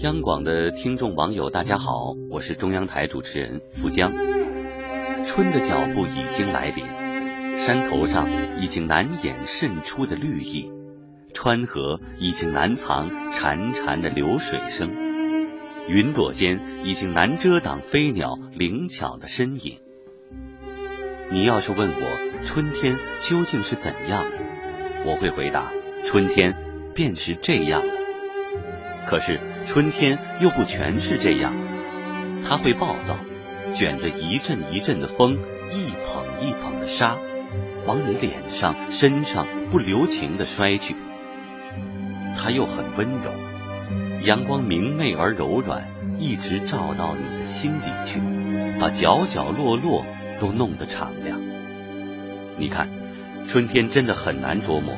[0.00, 4.10] 央广的听众网友，大家好，我是中央台主持人付江。
[5.26, 6.86] 春的脚步已经来临，
[7.58, 10.72] 山头上已经难掩渗出的绿意，
[11.34, 14.90] 川河已经难藏潺潺的流水声，
[15.86, 19.80] 云朵间已经难遮挡飞鸟灵巧的身影。
[21.30, 24.24] 你要是问我春天究竟是怎样，
[25.04, 25.70] 我会回答：
[26.04, 26.56] 春天
[26.94, 27.82] 便是这样。
[29.06, 31.54] 可是春天又不全是这样，
[32.44, 33.16] 它会暴躁，
[33.72, 35.38] 卷着一阵一阵的风，
[35.72, 37.16] 一捧一捧的沙，
[37.86, 40.96] 往你脸上、身上不留情的摔去。
[42.36, 43.30] 它又很温柔，
[44.24, 45.86] 阳光明媚而柔软，
[46.18, 48.20] 一直照到你的心底去，
[48.80, 50.04] 把角角落落
[50.40, 51.40] 都弄得敞亮。
[52.58, 52.88] 你看，
[53.46, 54.96] 春天真的很难捉摸，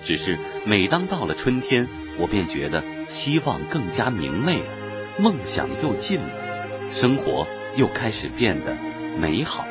[0.00, 1.86] 只是每当到了春天。
[2.16, 4.70] 我便觉得希望更加明媚了，
[5.18, 8.76] 梦想又近了，生活又开始变得
[9.18, 9.66] 美好。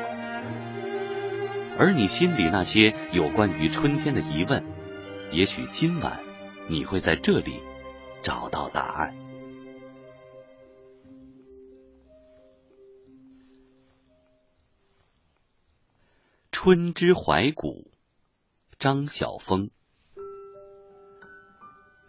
[1.77, 4.63] 而你心里那些有关于春天的疑问，
[5.31, 6.19] 也许今晚
[6.67, 7.61] 你会在这里
[8.21, 9.15] 找到答案。
[16.51, 17.91] 春之怀古，
[18.79, 19.69] 张晓峰。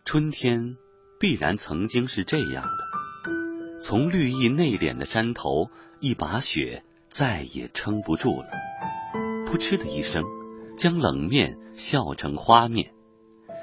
[0.05, 0.77] 春天
[1.19, 5.71] 必然曾经是这样的：从绿意内敛的山头，
[6.01, 8.49] 一把雪再也撑不住了，
[9.47, 10.25] 扑哧的一声，
[10.77, 12.93] 将冷面笑成花面。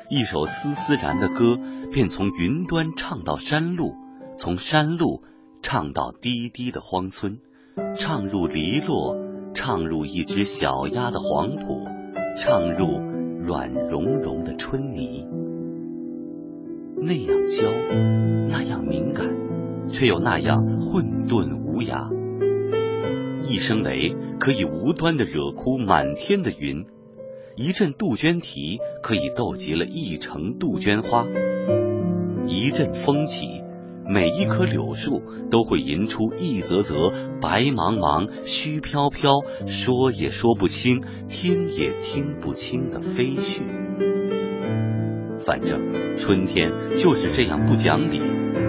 [0.10, 1.60] 一首丝丝然的歌，
[1.92, 3.94] 便从云端唱到山路，
[4.38, 5.24] 从山路
[5.62, 7.40] 唱到低低的荒村，
[7.98, 9.16] 唱入篱落，
[9.54, 11.86] 唱入一只小鸭的黄浦，
[12.38, 13.00] 唱入
[13.46, 15.28] 软融融的春泥。
[17.04, 17.68] 那样娇，
[18.48, 19.28] 那样敏感，
[19.90, 22.12] 却又那样混沌无涯。
[23.44, 26.86] 一声雷可以无端的惹哭满天的云，
[27.56, 31.26] 一阵杜鹃啼可以逗急了一城杜鹃花。
[32.46, 33.64] 一阵风起，
[34.06, 43.64] 每一棵柳树都会吟出一则则白茫茫、虚飘飘、说也说不清、听也听不清的飞絮。
[45.46, 48.20] 反正春天就是这样不讲理、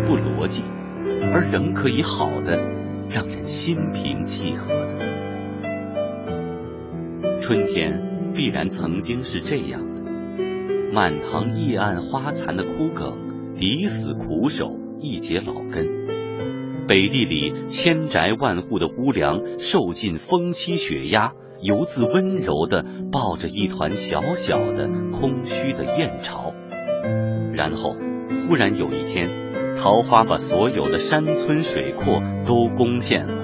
[0.07, 0.63] 不逻辑，
[1.33, 2.57] 而仍可以好的
[3.11, 4.95] 让人心平气和的。
[7.41, 10.03] 春天必然曾经是这样的：
[10.93, 15.85] 满塘叶暗花残的枯梗，抵死苦守一节老根；
[16.89, 26.53] 北地里千宅万户的屋梁，受尽风欺雪压，犹自温柔的抱着一团小小的空虚的燕巢。
[27.53, 27.97] 然后，
[28.49, 29.29] 忽然有一天，
[29.77, 33.35] 桃花把所有的山村水阔都攻陷了，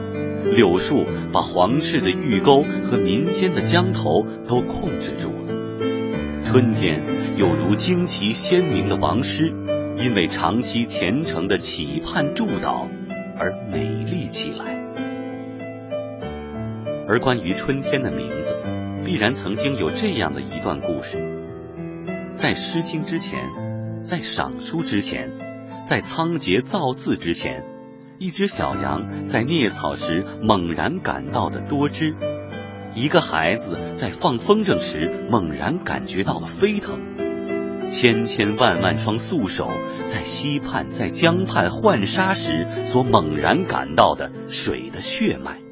[0.53, 6.43] 柳树把皇室的御沟和民间的江头都控制住了。
[6.43, 7.03] 春天
[7.37, 9.53] 有如旌旗鲜明的王师，
[9.97, 12.87] 因为长期虔诚的企盼祝祷
[13.39, 14.78] 而美丽起来。
[17.09, 18.55] 而关于春天的名字，
[19.03, 21.17] 必然曾经有这样的一段故事，
[22.35, 23.67] 在《诗经》之前。
[24.01, 25.33] 在赏书之前，
[25.85, 27.65] 在仓颉造字之前，
[28.19, 32.13] 一只小羊在啮草时猛然感到的多汁；
[32.95, 37.01] 一个孩子在放风筝时猛然感觉到了飞腾；
[37.91, 39.69] 千千万万双素手
[40.05, 45.68] 在溪畔、在江畔浣纱时所猛然感到的水的血脉。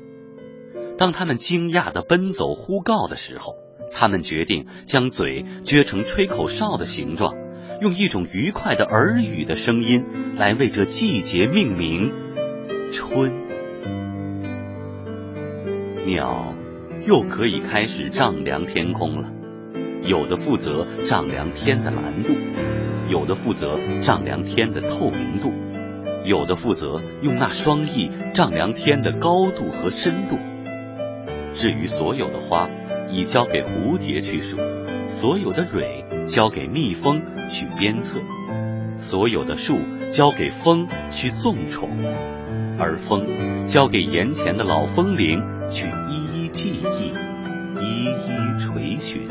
[0.98, 3.54] 当他们惊讶的奔走呼告的时候，
[3.92, 7.34] 他们决定将嘴撅成吹口哨的形状。
[7.82, 10.02] 用一种愉快的耳语的声音
[10.36, 12.10] 来为这季节命名，
[12.90, 13.34] 春。
[16.06, 16.54] 鸟
[17.06, 19.30] 又可以开始丈量天空了，
[20.02, 22.32] 有的负责丈量天的蓝度，
[23.10, 25.52] 有的负责丈量天的透明度，
[26.24, 30.38] 有的负责用那双翼丈量天的高度和深度。
[31.58, 32.68] 至于所有的花，
[33.10, 34.58] 已交给蝴蝶去数。
[35.08, 38.20] 所有的蕊交给蜜蜂去鞭策，
[38.96, 39.78] 所有的树
[40.10, 41.88] 交给风去纵宠，
[42.78, 47.14] 而风交给眼前的老风铃去一一记忆，
[47.80, 49.26] 一一垂询。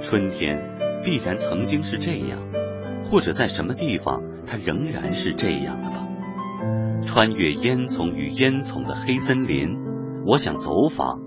[0.00, 0.58] 春天
[1.04, 2.38] 必然曾经是这样，
[3.04, 6.06] 或者在什么地方它仍然是这样的吧。
[7.06, 9.76] 穿越烟囱与烟囱的黑森林，
[10.24, 11.20] 我想走访。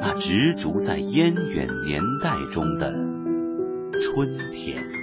[0.00, 2.92] 那执着在烟远年代中的
[4.00, 5.01] 春天。